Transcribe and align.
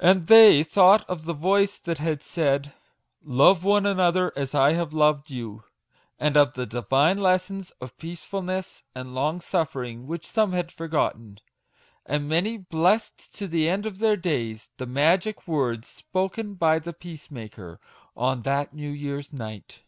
And 0.00 0.28
they 0.28 0.62
thought 0.64 1.04
of 1.10 1.26
the 1.26 1.34
voice 1.34 1.76
that 1.80 1.98
had 1.98 2.22
said," 2.22 2.72
Love 3.22 3.64
one 3.64 3.84
another 3.84 4.32
as 4.34 4.54
I 4.54 4.72
have 4.72 4.94
loved 4.94 5.28
you," 5.30 5.64
and 6.18 6.38
of 6.38 6.54
the 6.54 6.64
divine 6.64 7.18
lessons 7.18 7.70
of 7.82 7.98
peacefulness 7.98 8.82
and 8.94 9.14
long 9.14 9.42
suffering 9.42 10.06
which 10.06 10.26
some 10.26 10.52
had 10.52 10.72
forgotten! 10.72 11.38
And 12.06 12.30
many 12.30 12.56
blessed 12.56 13.34
to 13.34 13.46
the 13.46 13.68
end 13.68 13.84
of 13.84 13.98
their 13.98 14.16
days 14.16 14.70
the 14.78 14.86
Magic 14.86 15.46
Words 15.46 15.86
spoken 15.86 16.54
by 16.54 16.78
the 16.78 16.94
Peacemaker* 16.94 17.78
on 18.16 18.40
that 18.40 18.72
New 18.72 18.88
year's 18.88 19.34
Night. 19.34 19.82